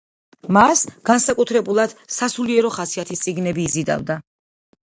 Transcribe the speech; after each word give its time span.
მას 0.55 0.79
განსაკუთრებულად 1.09 1.93
სასულიერო 2.15 2.73
ხასიათის 2.79 3.23
წიგნები 3.27 3.67
იზიდავდა. 3.71 4.21